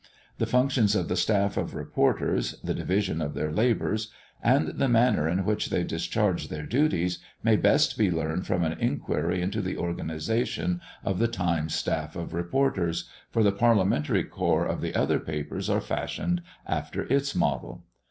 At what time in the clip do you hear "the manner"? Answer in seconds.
4.69-5.29